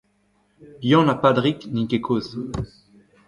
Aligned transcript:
Yann 0.89 1.09
ha 1.11 1.15
Padrig 1.21 1.59
n'int 1.73 1.89
ket 1.91 2.01
kozh. 2.05 2.33